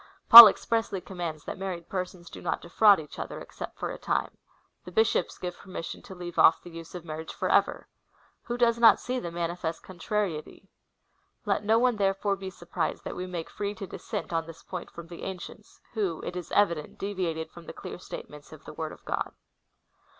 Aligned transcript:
Paul 0.29 0.47
expressly 0.47 0.99
commands, 0.99 1.43
that 1.43 1.59
married 1.59 1.87
persons 1.87 2.31
do 2.31 2.41
not 2.41 2.59
defraud 2.59 2.99
each 2.99 3.19
other, 3.19 3.39
except 3.39 3.77
for 3.77 3.91
a 3.91 3.99
time. 3.99 4.35
The 4.83 4.91
bishops 4.91 5.37
give 5.37 5.55
permission 5.55 6.01
to 6.01 6.15
leave 6.15 6.39
off 6.39 6.63
the 6.63 6.71
use 6.71 6.95
of 6.95 7.05
marriage 7.05 7.31
for 7.31 7.49
ever. 7.51 7.87
Who 8.45 8.57
does 8.57 8.79
not 8.79 8.99
see 8.99 9.19
the 9.19 9.29
manifest 9.29 9.83
contrariety? 9.83 10.71
Let 11.45 11.63
no 11.63 11.77
one, 11.77 11.97
therefore, 11.97 12.35
be 12.35 12.49
surprised, 12.49 13.03
that 13.03 13.15
we 13.15 13.27
make 13.27 13.47
free 13.51 13.75
to 13.75 13.85
dissent 13.85 14.33
on 14.33 14.47
this 14.47 14.63
point 14.63 14.89
from 14.89 15.05
the 15.05 15.21
ancients, 15.21 15.79
who, 15.93 16.21
it 16.23 16.35
is 16.35 16.51
evident, 16.51 16.97
deviated 16.97 17.51
from 17.51 17.67
the 17.67 17.71
clear 17.71 17.99
statements 17.99 18.51
of 18.51 18.65
the 18.65 18.73
word 18.73 18.91
of 18.93 19.05
God. 19.05 19.33